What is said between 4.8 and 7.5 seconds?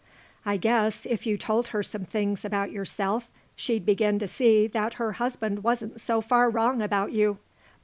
her husband wasn't so far wrong about you."